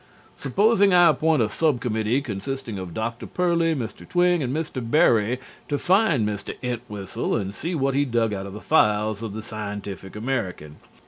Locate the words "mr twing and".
3.75-4.51